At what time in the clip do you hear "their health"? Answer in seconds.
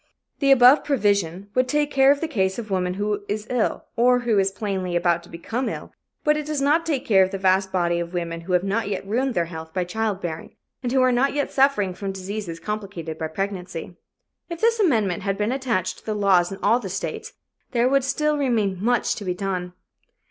9.35-9.75